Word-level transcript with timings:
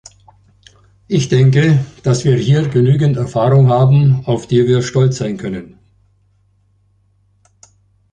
Ich 1.07 1.29
denke, 1.29 1.85
dass 2.01 2.25
wir 2.25 2.35
hier 2.35 2.67
genügend 2.67 3.17
Erfahrung 3.17 3.69
haben, 3.69 4.25
auf 4.25 4.47
die 4.47 4.67
wir 4.67 4.81
stolz 4.81 5.17
sein 5.17 5.37
können. 5.37 5.77